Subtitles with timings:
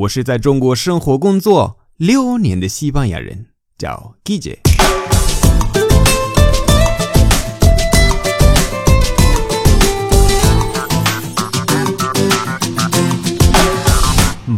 [0.00, 4.60] 我是在中国生活工作六年的西班牙人，叫 Guille。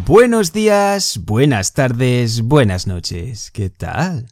[0.06, 3.48] Buenos días, buenas tardes, buenas noches.
[3.52, 4.26] ¿Qué tal?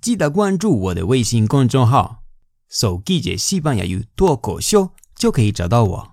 [0.00, 2.22] 记得关注我的微信公众号
[2.70, 6.12] “搜 Guille 西班牙语脱口秀”就可以找到我。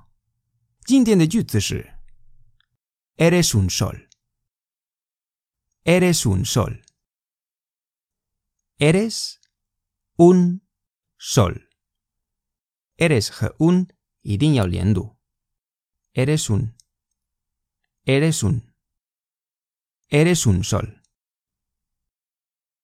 [0.83, 1.91] 今天的句子是
[3.17, 3.95] Eres un sol.
[5.86, 6.81] Eres un sol.
[8.80, 9.39] Eres
[10.17, 10.61] un
[11.16, 11.70] sol.
[12.98, 13.88] Eres 和 un
[14.21, 15.16] 一定要连读。
[16.13, 16.73] Eres un.
[18.03, 18.61] Eres un.
[20.09, 21.02] Eres un sol.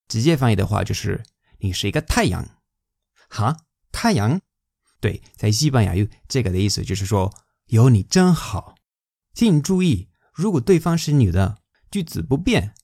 [0.08, 1.24] 直接翻译的话就是
[1.58, 2.62] 你是一个太阳。
[3.30, 4.40] 哈，太阳？
[5.00, 7.34] 对，在西班牙语这个的意思就是说
[7.66, 8.76] 有你真好。
[9.34, 12.76] 请注意，如果对方是女的，句子不变，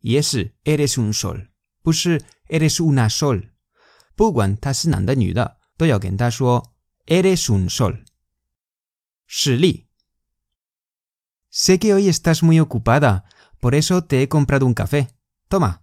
[0.00, 1.48] 也是 eres un sol，
[1.82, 3.50] 不是 eres una sol。
[4.14, 6.74] 不管他是男的女的，都要跟他说
[7.06, 8.04] eres un sol。
[9.26, 9.88] 实例：
[11.50, 13.24] Sé que hoy estás muy ocupada,
[13.60, 15.08] por eso te he comprado un café.
[15.48, 15.82] Toma.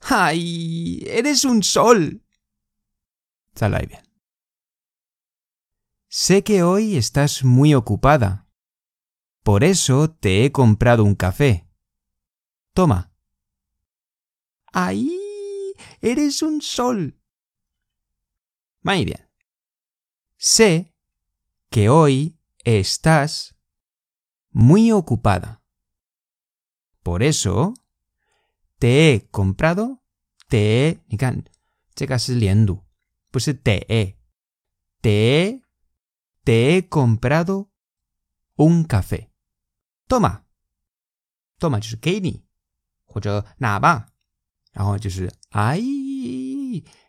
[0.00, 1.02] ¡Ay!
[1.06, 2.20] ¡Eres un sol!
[3.54, 4.04] 再来一遍。
[6.08, 8.46] Sé que hoy estás muy ocupada.
[9.42, 11.66] Por eso te he comprado un café.
[12.72, 13.12] Toma.
[14.72, 15.10] ¡Ay!
[16.00, 17.20] ¡Eres un sol!
[18.82, 19.28] Muy bien.
[20.36, 20.94] Sé
[21.70, 23.56] que hoy estás
[24.50, 25.62] muy ocupada.
[27.02, 27.74] Por eso
[28.78, 30.02] te he comprado,
[30.48, 31.44] te he, 你看，
[31.94, 32.84] 这个是连读，
[33.30, 34.16] 不是 te he,
[35.00, 35.62] te he
[36.44, 37.70] te he comprado
[38.56, 39.30] un café.
[40.06, 40.44] Toma.
[41.58, 42.44] Toma 就是给你，
[43.13, 44.07] 或者拿吧。
[44.71, 45.77] 然后就是哎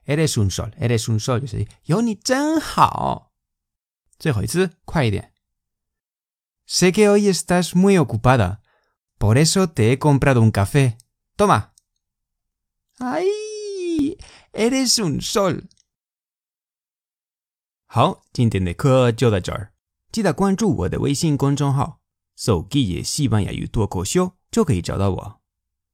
[0.05, 3.33] ，eres un sol，eres un sol 就是有你真好。
[4.19, 5.33] 最后一次，快一点。
[6.67, 8.59] Sé que hoy estás muy ocupada,
[9.19, 10.99] por eso te he comprado un café.
[11.37, 11.73] Toma.
[12.99, 14.19] ¡Ay!
[14.53, 15.65] Eres un sol.
[17.87, 19.73] 好，今天的课就到这儿。
[20.13, 22.01] 记得关注我的微信公众号
[22.37, 25.41] “搜 Guille 西班牙语脱口秀”，就可以找到我。